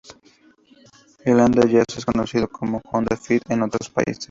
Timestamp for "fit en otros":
3.15-3.87